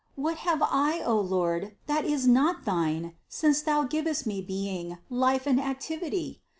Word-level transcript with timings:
What 0.15 0.37
have 0.37 0.63
I, 0.63 1.03
O 1.03 1.15
Lord, 1.19 1.75
that 1.85 2.05
is 2.05 2.27
not 2.27 2.65
thine, 2.65 3.13
since 3.29 3.61
Thou 3.61 3.83
givest 3.83 4.25
me 4.25 4.41
being, 4.41 4.97
life 5.11 5.45
and 5.45 5.59
activity? 5.61 6.41